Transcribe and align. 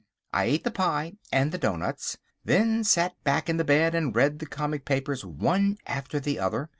I 0.33 0.45
ate 0.45 0.63
the 0.63 0.71
pie 0.71 1.13
and 1.31 1.51
the 1.51 1.59
doughnuts, 1.59 2.17
then 2.43 2.83
sat 2.83 3.13
back 3.23 3.49
in 3.49 3.57
the 3.57 3.63
bed 3.63 3.93
and 3.93 4.15
read 4.15 4.39
the 4.39 4.47
comic 4.47 4.83
papers 4.83 5.23
one 5.23 5.77
after 5.85 6.19
the 6.19 6.39
other. 6.39 6.69